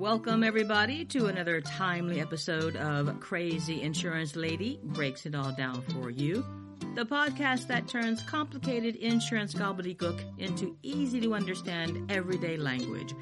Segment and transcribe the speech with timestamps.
[0.00, 6.08] Welcome, everybody, to another timely episode of Crazy Insurance Lady Breaks It All Down for
[6.08, 6.42] You,
[6.94, 13.14] the podcast that turns complicated insurance gobbledygook into easy to understand everyday language.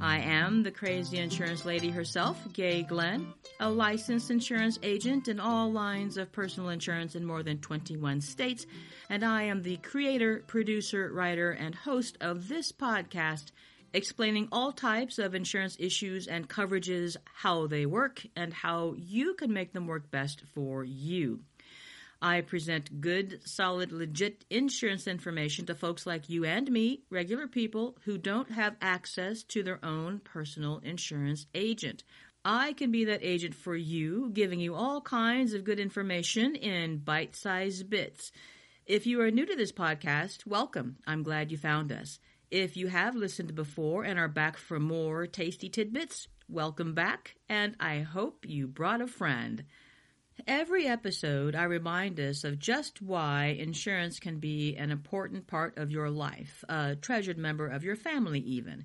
[0.00, 5.70] I am the crazy insurance lady herself, Gay Glenn, a licensed insurance agent in all
[5.70, 8.66] lines of personal insurance in more than 21 states,
[9.08, 13.52] and I am the creator, producer, writer, and host of this podcast
[13.92, 19.52] explaining all types of insurance issues and coverages, how they work, and how you can
[19.52, 21.40] make them work best for you.
[22.20, 27.96] I present good, solid, legit insurance information to folks like you and me, regular people
[28.04, 32.04] who don't have access to their own personal insurance agent.
[32.44, 36.98] I can be that agent for you, giving you all kinds of good information in
[36.98, 38.32] bite sized bits.
[38.86, 40.96] If you are new to this podcast, welcome.
[41.06, 42.20] I'm glad you found us.
[42.50, 47.74] If you have listened before and are back for more tasty tidbits, welcome back, and
[47.80, 49.64] I hope you brought a friend.
[50.46, 55.90] Every episode, I remind us of just why insurance can be an important part of
[55.90, 58.84] your life, a treasured member of your family, even.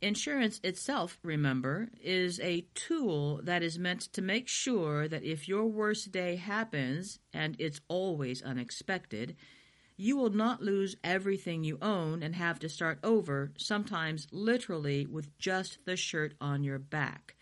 [0.00, 5.66] Insurance itself, remember, is a tool that is meant to make sure that if your
[5.66, 9.36] worst day happens, and it's always unexpected,
[9.96, 15.36] you will not lose everything you own and have to start over, sometimes literally with
[15.38, 17.36] just the shirt on your back.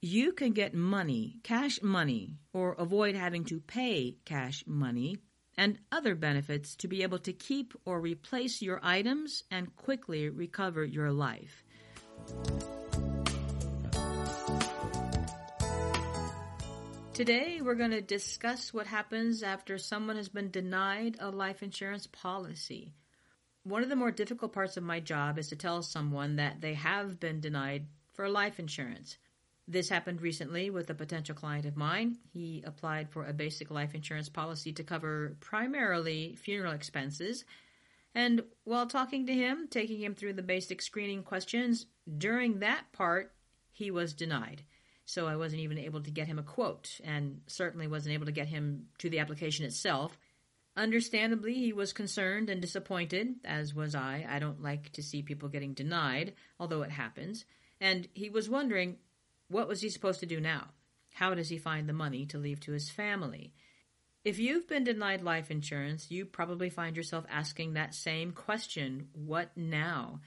[0.00, 5.18] You can get money, cash money, or avoid having to pay cash money
[5.56, 10.84] and other benefits to be able to keep or replace your items and quickly recover
[10.84, 11.64] your life.
[17.14, 22.08] Today, we're going to discuss what happens after someone has been denied a life insurance
[22.08, 22.92] policy.
[23.62, 26.74] One of the more difficult parts of my job is to tell someone that they
[26.74, 29.16] have been denied for life insurance.
[29.68, 32.18] This happened recently with a potential client of mine.
[32.32, 37.44] He applied for a basic life insurance policy to cover primarily funeral expenses.
[38.12, 41.86] And while talking to him, taking him through the basic screening questions,
[42.18, 43.32] during that part,
[43.70, 44.64] he was denied
[45.04, 48.32] so I wasn't even able to get him a quote, and certainly wasn't able to
[48.32, 50.18] get him to the application itself.
[50.76, 54.26] Understandably, he was concerned and disappointed, as was I.
[54.28, 57.44] I don't like to see people getting denied, although it happens.
[57.80, 58.96] And he was wondering,
[59.48, 60.68] what was he supposed to do now?
[61.12, 63.52] How does he find the money to leave to his family?
[64.24, 69.50] If you've been denied life insurance, you probably find yourself asking that same question what
[69.54, 70.20] now?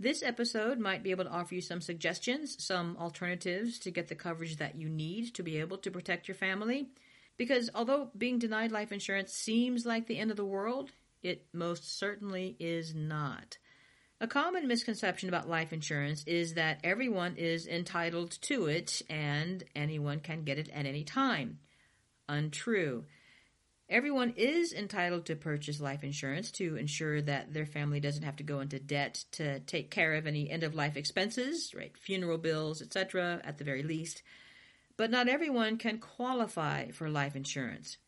[0.00, 4.14] This episode might be able to offer you some suggestions, some alternatives to get the
[4.14, 6.88] coverage that you need to be able to protect your family.
[7.36, 10.90] Because although being denied life insurance seems like the end of the world,
[11.22, 13.58] it most certainly is not.
[14.22, 20.20] A common misconception about life insurance is that everyone is entitled to it and anyone
[20.20, 21.58] can get it at any time.
[22.26, 23.04] Untrue.
[23.90, 28.44] Everyone is entitled to purchase life insurance to ensure that their family doesn't have to
[28.44, 31.92] go into debt to take care of any end of life expenses, right?
[31.98, 34.22] Funeral bills, etc., at the very least.
[34.96, 37.98] But not everyone can qualify for life insurance.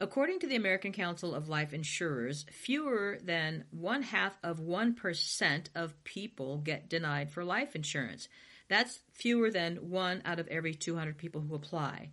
[0.00, 6.04] According to the American Council of Life Insurers, fewer than one half of 1% of
[6.04, 8.28] people get denied for life insurance.
[8.68, 12.12] That's fewer than one out of every 200 people who apply.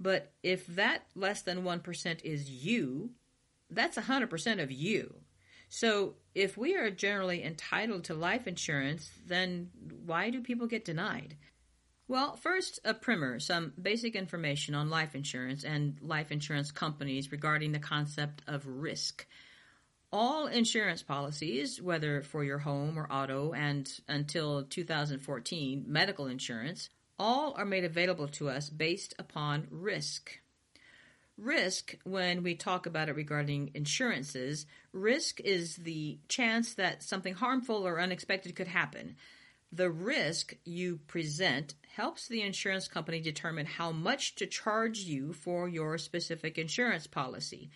[0.00, 3.10] But if that less than 1% is you,
[3.70, 5.14] that's 100% of you.
[5.68, 9.70] So if we are generally entitled to life insurance, then
[10.06, 11.36] why do people get denied?
[12.06, 17.72] Well, first, a primer, some basic information on life insurance and life insurance companies regarding
[17.72, 19.26] the concept of risk.
[20.10, 27.54] All insurance policies, whether for your home or auto and until 2014, medical insurance, all
[27.56, 30.38] are made available to us based upon risk.
[31.36, 37.86] Risk, when we talk about it regarding insurances, risk is the chance that something harmful
[37.86, 39.14] or unexpected could happen.
[39.70, 45.68] The risk you present helps the insurance company determine how much to charge you for
[45.68, 47.70] your specific insurance policy.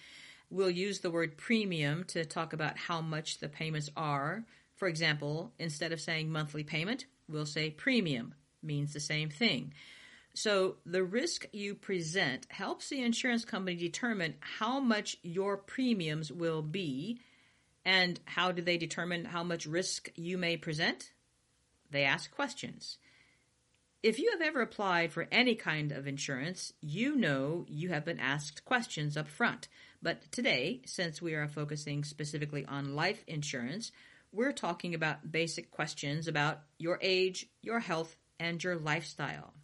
[0.51, 4.45] We'll use the word premium to talk about how much the payments are.
[4.75, 9.73] For example, instead of saying monthly payment, we'll say premium means the same thing.
[10.35, 16.63] So the risk you present helps the insurance company determine how much your premiums will
[16.63, 17.21] be.
[17.85, 21.13] And how do they determine how much risk you may present?
[21.91, 22.99] They ask questions.
[24.03, 28.19] If you have ever applied for any kind of insurance, you know you have been
[28.19, 29.69] asked questions up front.
[30.01, 33.93] But today, since we are focusing specifically on life insurance,
[34.33, 39.55] we're talking about basic questions about your age, your health, and your lifestyle.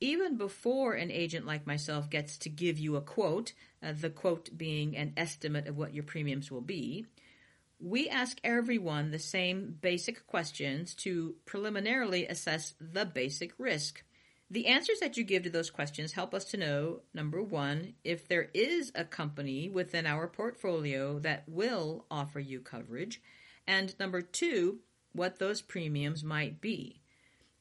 [0.00, 3.52] Even before an agent like myself gets to give you a quote,
[3.82, 7.06] uh, the quote being an estimate of what your premiums will be,
[7.78, 14.02] we ask everyone the same basic questions to preliminarily assess the basic risk.
[14.50, 18.26] The answers that you give to those questions help us to know number one, if
[18.26, 23.22] there is a company within our portfolio that will offer you coverage,
[23.66, 24.80] and number two,
[25.12, 27.03] what those premiums might be.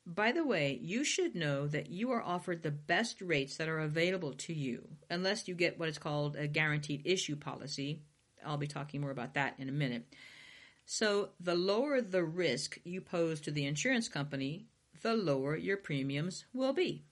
[0.06, 3.80] By the way, you should know that you are offered the best rates that are
[3.80, 8.02] available to you, unless you get what is called a guaranteed issue policy.
[8.46, 10.06] I'll be talking more about that in a minute.
[10.86, 14.66] So, the lower the risk you pose to the insurance company,
[15.02, 17.06] the lower your premiums will be.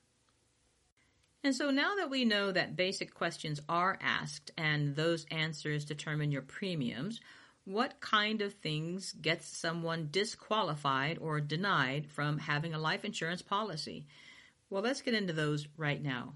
[1.44, 6.32] And so now that we know that basic questions are asked and those answers determine
[6.32, 7.20] your premiums,
[7.66, 14.08] what kind of things gets someone disqualified or denied from having a life insurance policy?
[14.70, 16.34] Well, let's get into those right now.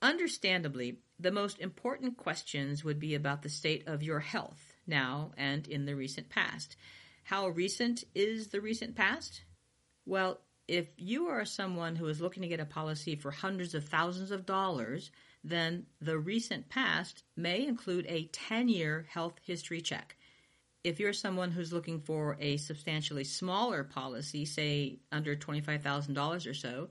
[0.00, 5.66] Understandably, the most important questions would be about the state of your health now and
[5.66, 6.76] in the recent past.
[7.24, 9.42] How recent is the recent past?
[10.06, 13.84] Well, if you are someone who is looking to get a policy for hundreds of
[13.84, 15.10] thousands of dollars,
[15.44, 20.16] then the recent past may include a 10 year health history check.
[20.82, 26.88] If you're someone who's looking for a substantially smaller policy, say under $25,000 or so,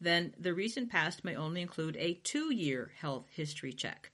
[0.00, 4.12] then the recent past may only include a two year health history check.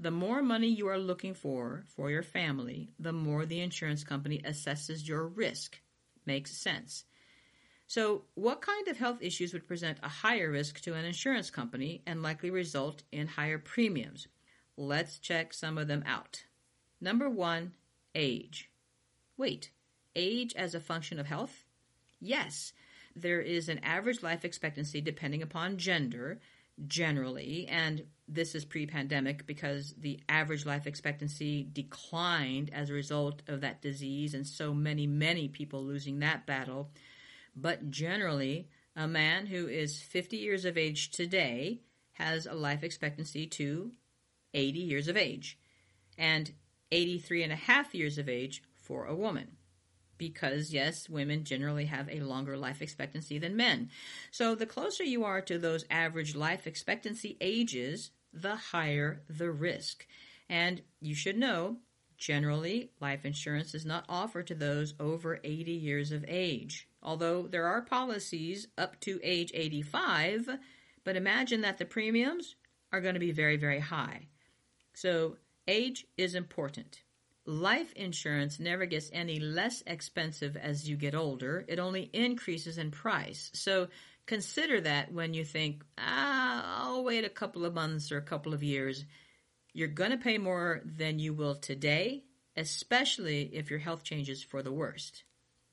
[0.00, 4.40] The more money you are looking for for your family, the more the insurance company
[4.44, 5.80] assesses your risk.
[6.26, 7.04] Makes sense.
[7.90, 12.02] So, what kind of health issues would present a higher risk to an insurance company
[12.06, 14.28] and likely result in higher premiums?
[14.76, 16.44] Let's check some of them out.
[17.00, 17.72] Number one,
[18.14, 18.70] age.
[19.36, 19.72] Wait,
[20.14, 21.64] age as a function of health?
[22.20, 22.72] Yes,
[23.16, 26.38] there is an average life expectancy depending upon gender,
[26.86, 33.42] generally, and this is pre pandemic because the average life expectancy declined as a result
[33.48, 36.92] of that disease and so many, many people losing that battle
[37.56, 41.80] but generally, a man who is 50 years of age today
[42.12, 43.92] has a life expectancy to
[44.54, 45.58] 80 years of age,
[46.18, 46.52] and
[46.92, 49.56] 83 and a half years of age for a woman.
[50.18, 53.90] Because, yes, women generally have a longer life expectancy than men.
[54.30, 60.06] So, the closer you are to those average life expectancy ages, the higher the risk.
[60.48, 61.78] And you should know
[62.20, 67.66] Generally, life insurance is not offered to those over 80 years of age, although there
[67.66, 70.50] are policies up to age 85,
[71.02, 72.56] but imagine that the premiums
[72.92, 74.28] are going to be very, very high.
[74.92, 77.00] So, age is important.
[77.46, 82.90] Life insurance never gets any less expensive as you get older, it only increases in
[82.90, 83.50] price.
[83.54, 83.88] So,
[84.26, 88.52] consider that when you think, ah, I'll wait a couple of months or a couple
[88.52, 89.06] of years
[89.72, 92.24] you're going to pay more than you will today,
[92.56, 95.24] especially if your health changes for the worst.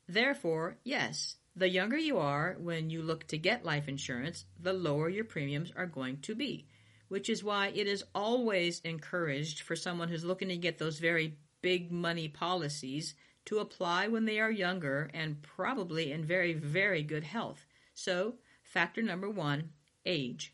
[0.08, 5.10] Therefore, yes, the younger you are when you look to get life insurance, the lower
[5.10, 6.68] your premiums are going to be,
[7.08, 11.38] which is why it is always encouraged for someone who's looking to get those very
[11.62, 13.16] big money policies
[13.46, 17.66] to apply when they are younger and probably in very, very good health.
[17.94, 19.70] So, factor number one,
[20.06, 20.54] age.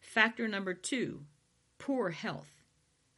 [0.00, 1.22] Factor number two,
[1.78, 2.57] poor health.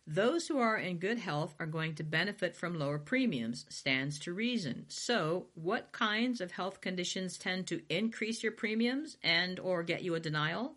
[0.07, 4.33] Those who are in good health are going to benefit from lower premiums, stands to
[4.33, 4.87] reason.
[4.89, 10.15] So, what kinds of health conditions tend to increase your premiums and or get you
[10.15, 10.75] a denial?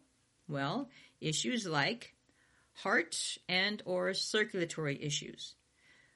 [0.48, 0.90] Well,
[1.22, 2.16] issues like
[2.74, 5.56] heart and or circulatory issues,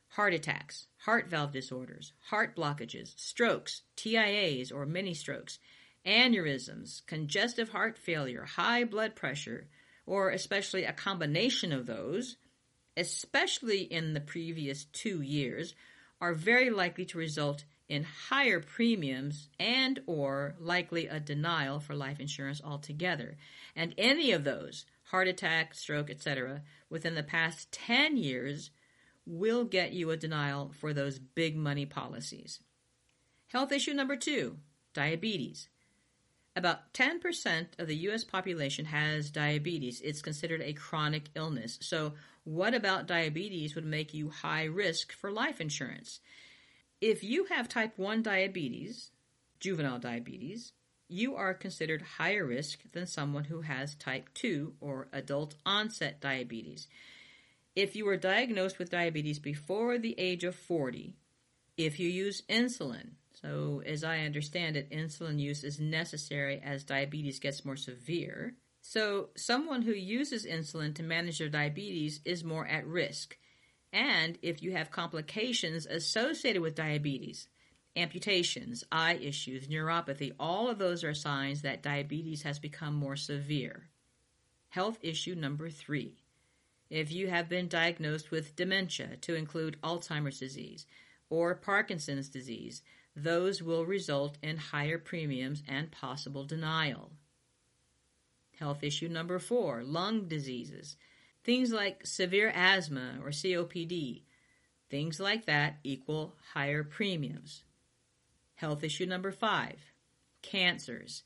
[0.10, 5.60] heart attacks, heart valve disorders, heart blockages, strokes, TIAs or mini strokes,
[6.06, 9.68] aneurysms, congestive heart failure, high blood pressure,
[10.06, 12.38] or especially a combination of those
[12.98, 15.76] especially in the previous two years,
[16.20, 22.20] are very likely to result in higher premiums and or likely a denial for life
[22.20, 23.38] insurance altogether.
[23.76, 28.72] And any of those, heart attack, stroke, etc., within the past 10 years
[29.26, 32.60] will get you a denial for those big money policies.
[33.48, 34.58] Health issue number 2,
[34.94, 35.70] diabetes.
[36.56, 40.02] About 10% of the US population has diabetes.
[40.02, 41.78] It's considered a chronic illness.
[41.82, 42.14] So,
[42.48, 46.22] what about diabetes would make you high risk for life insurance?
[47.02, 49.12] If you have type 1 diabetes,
[49.60, 50.72] juvenile diabetes,
[51.10, 56.88] you are considered higher risk than someone who has type 2 or adult onset diabetes.
[57.76, 61.18] If you were diagnosed with diabetes before the age of 40,
[61.76, 67.40] if you use insulin, So, as I understand it, insulin use is necessary as diabetes
[67.40, 68.56] gets more severe.
[68.82, 73.38] So, someone who uses insulin to manage their diabetes is more at risk.
[73.92, 77.48] And if you have complications associated with diabetes,
[77.96, 83.90] amputations, eye issues, neuropathy, all of those are signs that diabetes has become more severe.
[84.70, 86.24] Health issue number three.
[86.90, 90.86] If you have been diagnosed with dementia, to include Alzheimer's disease
[91.30, 92.82] or Parkinson's disease,
[93.16, 97.12] those will result in higher premiums and possible denial.
[98.60, 100.96] Health issue number four lung diseases.
[101.44, 104.24] Things like severe asthma or COPD,
[104.90, 107.64] things like that equal higher premiums.
[108.56, 109.80] Health issue number five
[110.42, 111.24] cancers.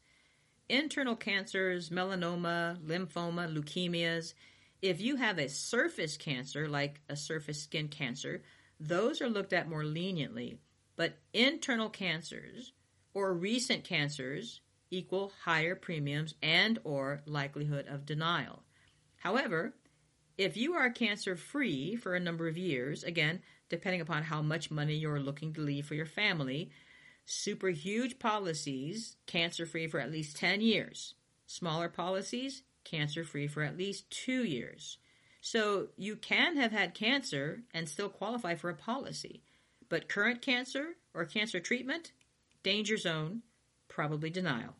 [0.68, 4.34] Internal cancers, melanoma, lymphoma, leukemias.
[4.82, 8.44] If you have a surface cancer, like a surface skin cancer,
[8.80, 10.58] those are looked at more leniently.
[10.96, 12.74] But internal cancers
[13.14, 14.62] or recent cancers
[14.92, 18.62] equal higher premiums and or likelihood of denial.
[19.16, 19.74] However,
[20.38, 24.70] if you are cancer free for a number of years, again, depending upon how much
[24.70, 26.72] money you're looking to leave for your family,
[27.26, 31.16] super huge policies, cancer free for at least 10 years.
[31.46, 34.98] Smaller policies, cancer free for at least two years.
[35.42, 39.42] So you can have had cancer and still qualify for a policy.
[39.90, 42.12] But current cancer or cancer treatment,
[42.64, 43.42] danger zone,
[43.88, 44.76] probably denial.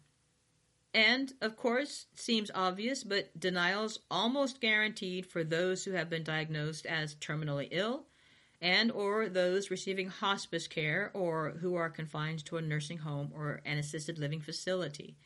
[0.94, 6.86] And, of course, seems obvious, but denial's almost guaranteed for those who have been diagnosed
[6.86, 8.08] as terminally ill
[8.62, 13.62] and or those receiving hospice care or who are confined to a nursing home or
[13.66, 15.18] an assisted living facility.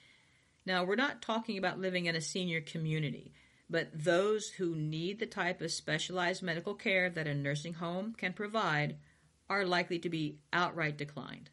[0.65, 3.33] Now, we're not talking about living in a senior community,
[3.69, 8.33] but those who need the type of specialized medical care that a nursing home can
[8.33, 8.97] provide
[9.49, 11.49] are likely to be outright declined.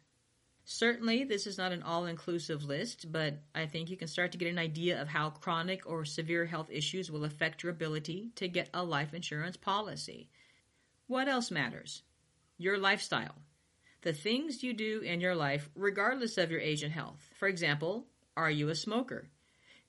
[0.65, 4.37] Certainly, this is not an all inclusive list, but I think you can start to
[4.37, 8.47] get an idea of how chronic or severe health issues will affect your ability to
[8.47, 10.29] get a life insurance policy.
[11.07, 12.03] What else matters?
[12.57, 13.35] Your lifestyle.
[14.03, 17.29] The things you do in your life, regardless of your age and health.
[17.33, 18.05] For example,
[18.37, 19.27] are you a smoker?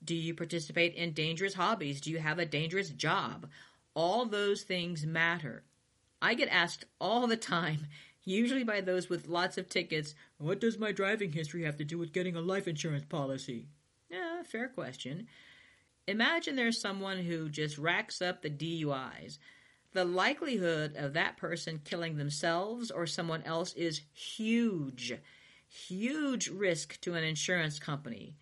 [0.02, 2.00] Do you participate in dangerous hobbies?
[2.00, 3.48] Do you have a dangerous job?
[3.94, 5.62] All those things matter.
[6.20, 7.86] I get asked all the time
[8.24, 10.14] usually by those with lots of tickets.
[10.38, 13.68] What does my driving history have to do with getting a life insurance policy?
[14.10, 15.26] Yeah, fair question.
[16.06, 19.38] Imagine there's someone who just racks up the DUIs.
[19.92, 25.14] The likelihood of that person killing themselves or someone else is huge.
[25.68, 28.36] Huge risk to an insurance company.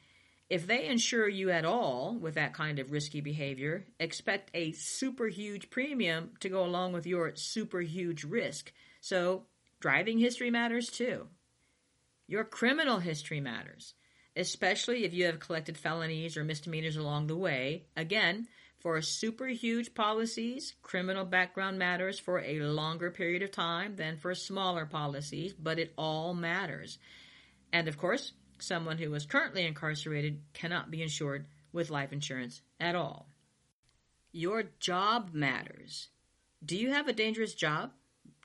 [0.51, 5.29] If they insure you at all with that kind of risky behavior, expect a super
[5.29, 8.73] huge premium to go along with your super huge risk.
[9.01, 9.47] So
[9.83, 11.27] Driving history matters too.
[12.29, 13.95] Your criminal history matters,
[14.37, 17.87] especially if you have collected felonies or misdemeanors along the way.
[17.97, 18.47] Again,
[18.79, 24.37] for super huge policies, criminal background matters for a longer period of time than for
[24.37, 26.99] smaller policies, but it all matters.
[27.73, 32.95] And of course, someone who is currently incarcerated cannot be insured with life insurance at
[32.95, 33.27] all.
[34.31, 36.09] Your job matters.
[36.65, 37.91] Do you have a dangerous job?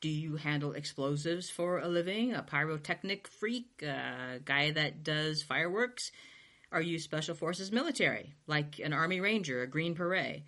[0.02, 2.34] Do you handle explosives for a living?
[2.34, 3.82] A pyrotechnic freak?
[3.82, 6.12] A guy that does fireworks?
[6.72, 10.44] Are you Special Forces military, like an Army Ranger, a Green Beret?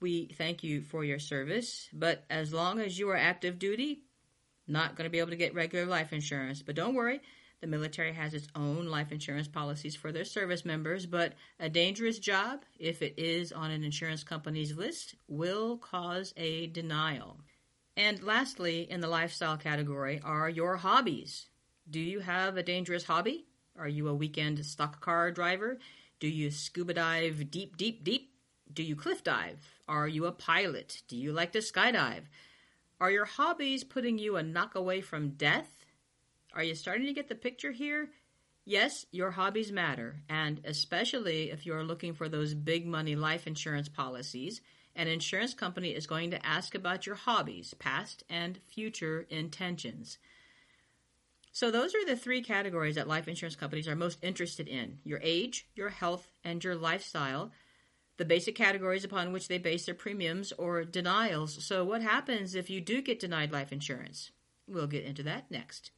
[0.00, 4.02] We thank you for your service, but as long as you are active duty,
[4.68, 6.62] not going to be able to get regular life insurance.
[6.62, 7.20] But don't worry,
[7.60, 12.18] the military has its own life insurance policies for their service members, but a dangerous
[12.18, 17.38] job, if it is on an insurance company's list, will cause a denial.
[17.96, 21.46] And lastly, in the lifestyle category are your hobbies.
[21.88, 23.46] Do you have a dangerous hobby?
[23.78, 25.78] Are you a weekend stock car driver?
[26.20, 28.32] Do you scuba dive deep, deep, deep?
[28.72, 29.60] Do you cliff dive?
[29.88, 31.02] Are you a pilot?
[31.08, 32.24] Do you like to skydive?
[33.00, 35.84] Are your hobbies putting you a knock away from death?
[36.54, 38.08] Are you starting to get the picture here?
[38.64, 43.88] Yes, your hobbies matter, and especially if you're looking for those big money life insurance
[43.88, 44.60] policies
[44.96, 50.18] an insurance company is going to ask about your hobbies, past and future intentions.
[51.52, 55.20] So, those are the three categories that life insurance companies are most interested in your
[55.22, 57.52] age, your health, and your lifestyle.
[58.18, 61.64] The basic categories upon which they base their premiums or denials.
[61.64, 64.32] So, what happens if you do get denied life insurance?
[64.66, 65.92] We'll get into that next.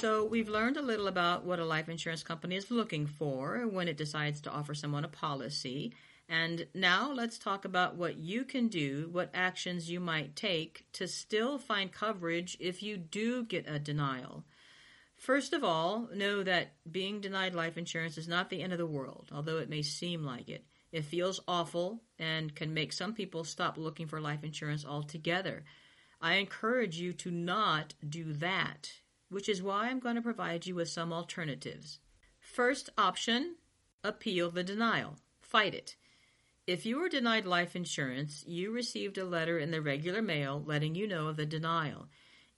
[0.00, 3.86] So, we've learned a little about what a life insurance company is looking for when
[3.86, 5.92] it decides to offer someone a policy.
[6.26, 11.06] And now let's talk about what you can do, what actions you might take to
[11.06, 14.42] still find coverage if you do get a denial.
[15.18, 18.86] First of all, know that being denied life insurance is not the end of the
[18.86, 20.64] world, although it may seem like it.
[20.92, 25.62] It feels awful and can make some people stop looking for life insurance altogether.
[26.22, 28.90] I encourage you to not do that,
[29.30, 31.98] which is why I'm going to provide you with some alternatives.
[32.40, 33.56] First option
[34.02, 35.96] appeal the denial, fight it.
[36.66, 40.94] If you were denied life insurance, you received a letter in the regular mail letting
[40.94, 42.08] you know of the denial.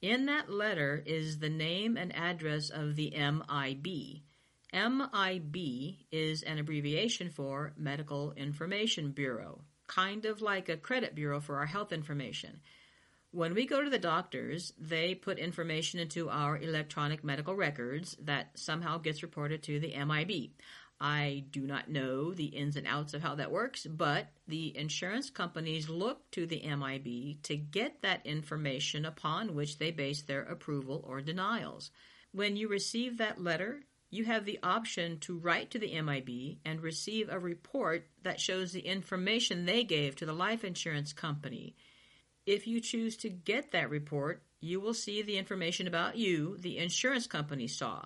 [0.01, 4.21] In that letter is the name and address of the MIB.
[4.73, 11.57] MIB is an abbreviation for Medical Information Bureau, kind of like a credit bureau for
[11.57, 12.59] our health information.
[13.33, 18.51] When we go to the doctors, they put information into our electronic medical records that
[18.53, 20.51] somehow gets reported to the MIB.
[21.01, 25.31] I do not know the ins and outs of how that works, but the insurance
[25.31, 31.03] companies look to the MIB to get that information upon which they base their approval
[31.03, 31.89] or denials.
[32.33, 36.81] When you receive that letter, you have the option to write to the MIB and
[36.81, 41.75] receive a report that shows the information they gave to the life insurance company.
[42.45, 46.77] If you choose to get that report, you will see the information about you the
[46.77, 48.05] insurance company saw.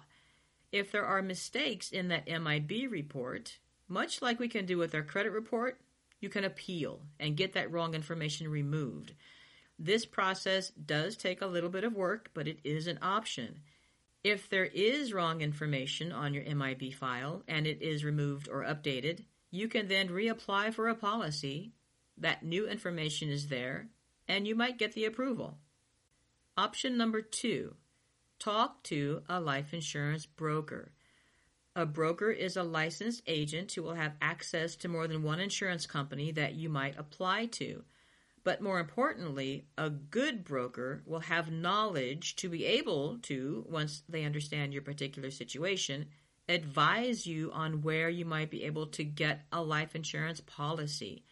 [0.72, 5.04] If there are mistakes in that MIB report, much like we can do with our
[5.04, 5.80] credit report,
[6.20, 9.14] you can appeal and get that wrong information removed.
[9.80, 13.62] This process does take a little bit of work, but it is an option.
[14.24, 19.24] If there is wrong information on your MIB file and it is removed or updated,
[19.52, 21.72] you can then reapply for a policy.
[22.18, 23.90] That new information is there,
[24.28, 25.58] and you might get the approval.
[26.58, 27.76] Option number two
[28.40, 30.92] Talk to a life insurance broker.
[31.76, 35.86] A broker is a licensed agent who will have access to more than one insurance
[35.86, 37.84] company that you might apply to.
[38.44, 44.24] But more importantly, a good broker will have knowledge to be able to, once they
[44.24, 46.08] understand your particular situation,
[46.48, 51.24] advise you on where you might be able to get a life insurance policy.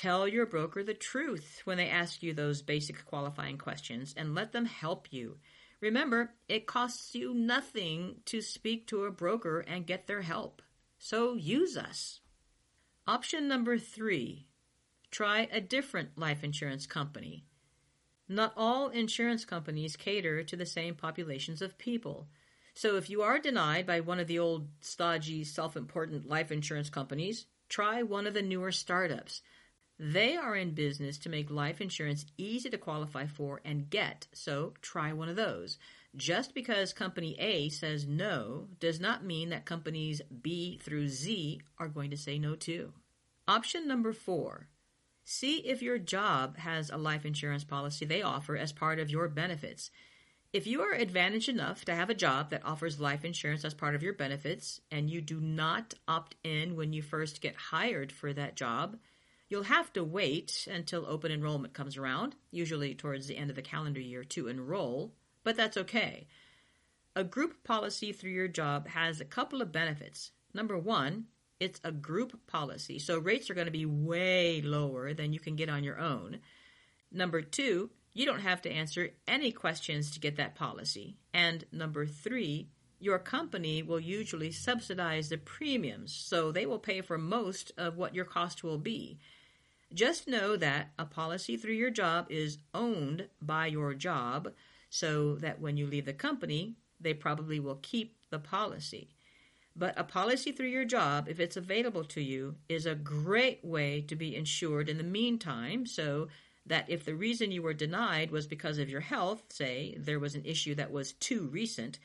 [0.00, 4.50] Tell your broker the truth when they ask you those basic qualifying questions and let
[4.50, 5.36] them help you.
[5.82, 10.62] Remember, it costs you nothing to speak to a broker and get their help.
[10.98, 12.20] So use us.
[13.06, 14.46] Option number three
[15.10, 17.44] try a different life insurance company.
[18.26, 22.26] Not all insurance companies cater to the same populations of people.
[22.72, 26.88] So if you are denied by one of the old, stodgy, self important life insurance
[26.88, 29.42] companies, try one of the newer startups.
[30.02, 34.72] They are in business to make life insurance easy to qualify for and get, so
[34.80, 35.76] try one of those.
[36.16, 41.88] Just because company A says no does not mean that companies B through Z are
[41.88, 42.94] going to say no too.
[43.46, 44.68] Option number four
[45.26, 49.28] see if your job has a life insurance policy they offer as part of your
[49.28, 49.90] benefits.
[50.50, 53.94] If you are advantaged enough to have a job that offers life insurance as part
[53.94, 58.32] of your benefits and you do not opt in when you first get hired for
[58.32, 58.96] that job,
[59.50, 63.62] You'll have to wait until open enrollment comes around, usually towards the end of the
[63.62, 66.28] calendar year, to enroll, but that's okay.
[67.16, 70.30] A group policy through your job has a couple of benefits.
[70.54, 71.24] Number one,
[71.58, 75.56] it's a group policy, so rates are going to be way lower than you can
[75.56, 76.38] get on your own.
[77.10, 81.16] Number two, you don't have to answer any questions to get that policy.
[81.34, 82.68] And number three,
[83.00, 88.14] your company will usually subsidize the premiums, so they will pay for most of what
[88.14, 89.18] your cost will be.
[89.92, 94.52] Just know that a policy through your job is owned by your job,
[94.88, 99.08] so that when you leave the company, they probably will keep the policy.
[99.74, 104.00] But a policy through your job, if it's available to you, is a great way
[104.02, 106.28] to be insured in the meantime, so
[106.66, 110.34] that if the reason you were denied was because of your health, say there was
[110.34, 111.98] an issue that was too recent,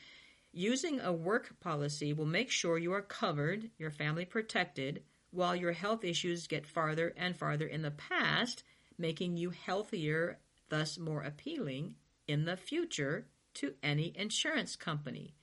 [0.52, 5.04] using a work policy will make sure you are covered, your family protected,
[5.36, 8.64] while your health issues get farther and farther in the past,
[8.98, 11.96] making you healthier, thus more appealing
[12.28, 15.36] in the future to any insurance company.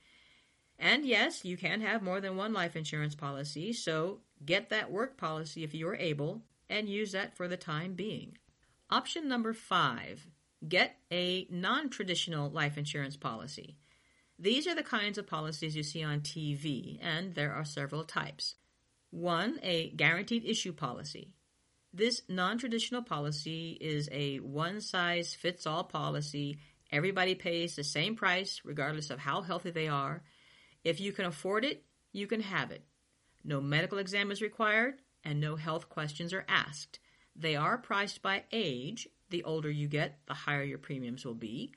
[0.79, 5.17] And yes, you can have more than one life insurance policy, so get that work
[5.17, 8.37] policy if you are able and use that for the time being.
[8.89, 10.27] Option number five
[10.67, 13.77] get a non traditional life insurance policy.
[14.39, 18.55] These are the kinds of policies you see on TV, and there are several types.
[19.13, 21.29] One, a guaranteed issue policy.
[21.93, 26.57] This non traditional policy is a one size fits all policy.
[26.91, 30.23] Everybody pays the same price regardless of how healthy they are.
[30.83, 32.85] If you can afford it, you can have it.
[33.43, 36.97] No medical exam is required, and no health questions are asked.
[37.35, 39.07] They are priced by age.
[39.29, 41.71] The older you get, the higher your premiums will be.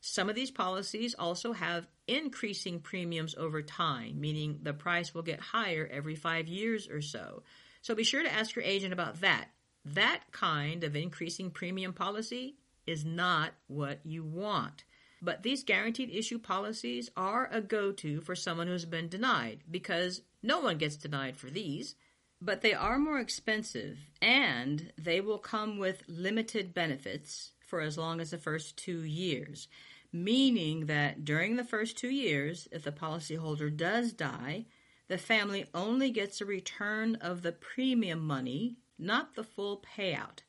[0.00, 5.40] Some of these policies also have increasing premiums over time, meaning the price will get
[5.40, 7.42] higher every five years or so.
[7.82, 9.48] So be sure to ask your agent about that.
[9.84, 12.56] That kind of increasing premium policy
[12.86, 14.84] is not what you want.
[15.22, 20.22] But these guaranteed issue policies are a go to for someone who's been denied because
[20.42, 21.94] no one gets denied for these.
[22.40, 28.20] But they are more expensive and they will come with limited benefits for as long
[28.20, 29.68] as the first two years,
[30.12, 34.64] meaning that during the first two years, if the policyholder does die,
[35.08, 40.40] the family only gets a return of the premium money, not the full payout.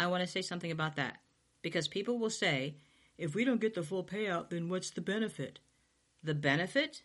[0.00, 1.18] I want to say something about that
[1.62, 2.76] because people will say,
[3.16, 5.58] if we don't get the full payout, then what's the benefit?
[6.22, 7.02] The benefit?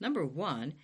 [0.00, 0.74] Number one,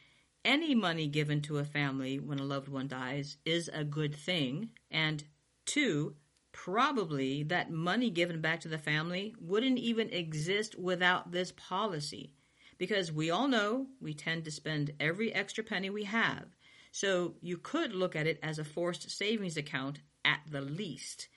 [0.45, 4.71] any money given to a family when a loved one dies is a good thing.
[4.91, 5.25] And
[5.67, 6.15] two,
[6.53, 12.33] probably that money given back to the family wouldn't even exist without this policy.
[12.79, 16.45] Because we all know we tend to spend every extra penny we have.
[16.93, 21.29] So you could look at it as a forced savings account at the least.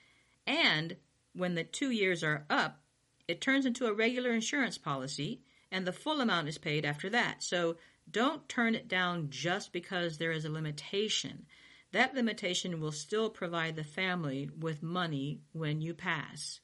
[0.46, 0.96] And
[1.34, 2.80] when the two years are up,
[3.28, 7.42] it turns into a regular insurance policy, and the full amount is paid after that.
[7.42, 7.76] So
[8.10, 11.46] don't turn it down just because there is a limitation.
[11.94, 16.58] That limitation will still provide the family with money when you pass.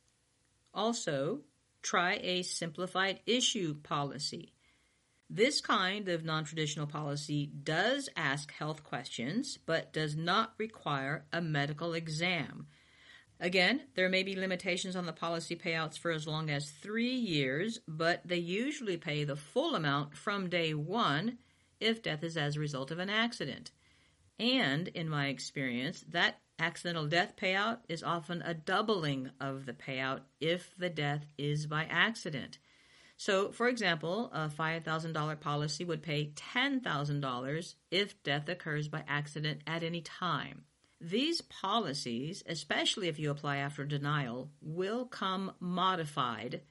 [0.74, 1.42] Also,
[1.82, 4.54] try a simplified issue policy.
[5.30, 11.40] This kind of non traditional policy does ask health questions, but does not require a
[11.40, 12.66] medical exam.
[13.38, 17.78] Again, there may be limitations on the policy payouts for as long as three years,
[17.86, 21.38] but they usually pay the full amount from day one
[21.78, 23.70] if death is as a result of an accident.
[24.40, 30.20] And in my experience, that accidental death payout is often a doubling of the payout
[30.40, 32.58] if the death is by accident.
[33.18, 39.82] So, for example, a $5,000 policy would pay $10,000 if death occurs by accident at
[39.82, 40.64] any time.
[41.02, 46.62] These policies, especially if you apply after denial, will come modified,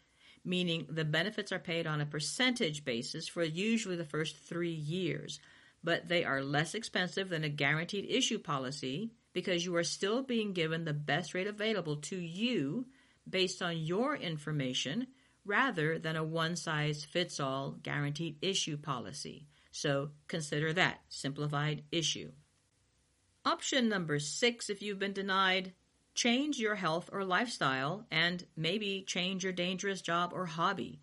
[0.43, 5.39] meaning the benefits are paid on a percentage basis for usually the first three years,
[5.83, 10.53] but they are less expensive than a guaranteed issue policy because you are still being
[10.53, 12.85] given the best rate available to you
[13.29, 15.07] based on your information
[15.45, 19.47] rather than a one size fits all guaranteed issue policy.
[19.71, 22.31] So consider that simplified issue.
[23.45, 25.73] Option number six, if you've been denied,
[26.13, 31.01] change your health or lifestyle and maybe change your dangerous job or hobby.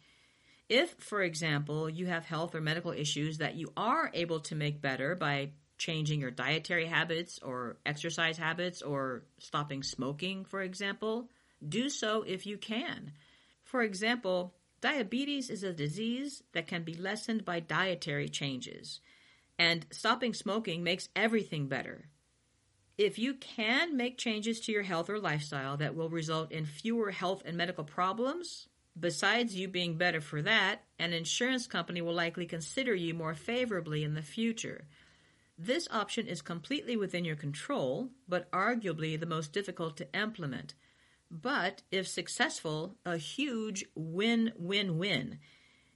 [0.69, 4.83] If, for example, you have health or medical issues that you are able to make
[4.83, 11.31] better by changing your dietary habits or exercise habits or stopping smoking, for example,
[11.67, 13.13] do so if you can.
[13.63, 19.01] For example, diabetes is a disease that can be lessened by dietary changes,
[19.59, 22.09] and stopping smoking makes everything better.
[22.99, 27.11] If you can make changes to your health or lifestyle that will result in fewer
[27.11, 32.47] health and medical problems, besides you being better for that, an insurance company will likely
[32.47, 34.87] consider you more favorably in the future.
[35.59, 40.75] This option is completely within your control, but arguably the most difficult to implement.
[41.31, 45.39] But if successful, a huge win win win.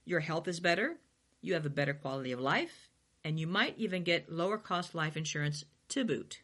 [0.03, 0.97] Your health is better,
[1.41, 2.89] you have a better quality of life,
[3.23, 6.41] and you might even get lower cost life insurance to boot.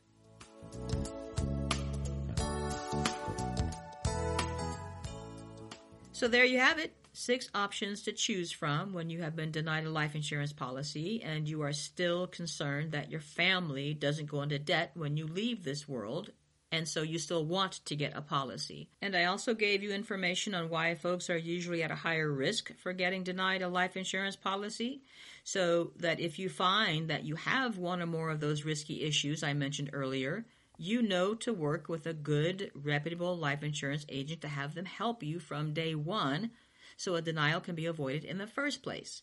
[6.17, 6.95] So there you have it.
[7.13, 11.47] Six options to choose from when you have been denied a life insurance policy and
[11.47, 15.87] you are still concerned that your family doesn't go into debt when you leave this
[15.87, 16.31] world
[16.71, 18.89] and so you still want to get a policy.
[18.99, 22.75] And I also gave you information on why folks are usually at a higher risk
[22.79, 25.03] for getting denied a life insurance policy,
[25.43, 29.43] so that if you find that you have one or more of those risky issues
[29.43, 30.45] I mentioned earlier,
[30.77, 35.23] you know to work with a good, reputable life insurance agent to have them help
[35.23, 36.51] you from day one
[36.95, 39.21] so a denial can be avoided in the first place.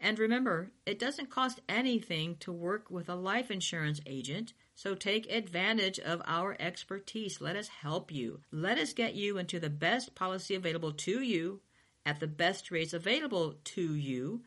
[0.00, 5.30] And remember, it doesn't cost anything to work with a life insurance agent, so take
[5.32, 7.40] advantage of our expertise.
[7.40, 8.40] Let us help you.
[8.52, 11.60] Let us get you into the best policy available to you
[12.04, 14.42] at the best rates available to you.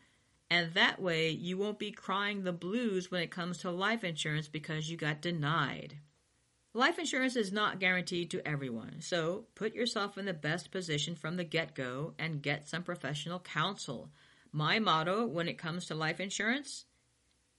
[0.52, 4.48] And that way, you won't be crying the blues when it comes to life insurance
[4.48, 5.98] because you got denied.
[6.74, 11.36] Life insurance is not guaranteed to everyone, so put yourself in the best position from
[11.36, 14.12] the get go and get some professional counsel.
[14.52, 16.86] My motto when it comes to life insurance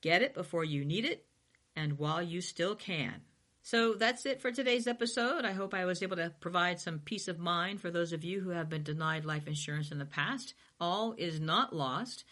[0.01, 1.27] get it before you need it
[1.75, 3.23] and while you still can.
[3.63, 5.45] So that's it for today's episode.
[5.45, 8.41] I hope I was able to provide some peace of mind for those of you
[8.41, 10.55] who have been denied life insurance in the past.
[10.81, 12.25] All is not lost.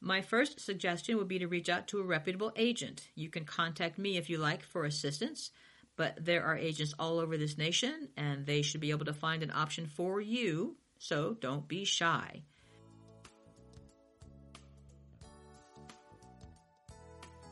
[0.00, 3.08] My first suggestion would be to reach out to a reputable agent.
[3.14, 5.50] You can contact me if you like for assistance,
[5.98, 9.42] but there are agents all over this nation and they should be able to find
[9.42, 12.44] an option for you, so don't be shy.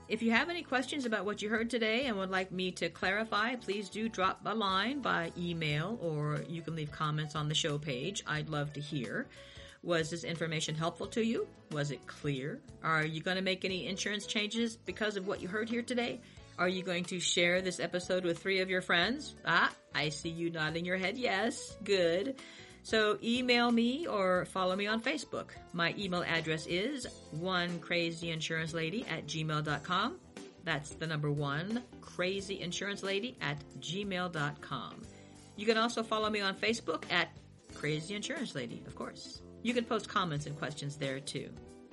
[0.09, 2.88] If you have any questions about what you heard today and would like me to
[2.88, 7.54] clarify, please do drop a line by email or you can leave comments on the
[7.54, 8.22] show page.
[8.28, 9.26] I'd love to hear.
[9.82, 11.48] Was this information helpful to you?
[11.72, 12.61] Was it clear?
[12.85, 16.20] Are you going to make any insurance changes because of what you heard here today?
[16.59, 19.35] Are you going to share this episode with three of your friends?
[19.45, 21.77] Ah, I see you nodding your head yes.
[21.85, 22.37] Good.
[22.83, 25.51] So email me or follow me on Facebook.
[25.73, 30.16] My email address is one crazy insurance lady at gmail.com.
[30.64, 35.03] That's the number one crazy insurance lady at gmail.com.
[35.57, 37.29] You can also follow me on Facebook at
[37.75, 39.42] Crazy Insurance Lady, of course.
[39.62, 41.51] You can post comments and questions there too.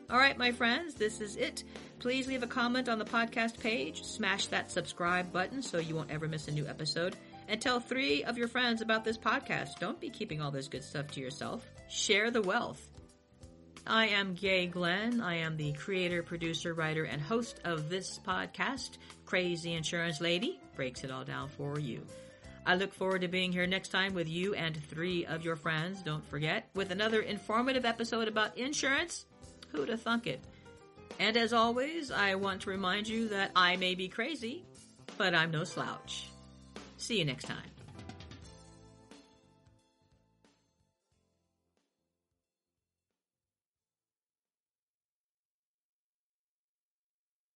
[0.10, 1.64] All right, my friends, this is it.
[2.00, 6.12] Please leave a comment on the podcast page, smash that subscribe button so you won't
[6.12, 7.16] ever miss a new episode
[7.48, 9.80] and tell three of your friends about this podcast.
[9.80, 11.66] Don't be keeping all this good stuff to yourself.
[11.90, 12.90] Share the wealth.
[13.86, 15.20] I am Gay Glenn.
[15.20, 18.92] I am the creator, producer, writer, and host of this podcast,
[19.26, 22.02] Crazy Insurance Lady breaks it all down for you.
[22.66, 26.02] I look forward to being here next time with you and three of your friends,
[26.02, 29.26] don't forget, with another informative episode about insurance.
[29.74, 30.40] Who'd have thunk it?
[31.20, 34.64] And as always, I want to remind you that I may be crazy,
[35.18, 36.30] but I'm no slouch.
[36.98, 37.73] See you next time.